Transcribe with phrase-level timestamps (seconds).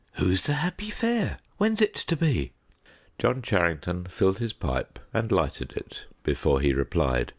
[0.13, 1.37] "Who's the happy fair?
[1.57, 2.53] When's it to be?"
[3.19, 7.29] John Charrington filled his pipe and lighted it before he replied.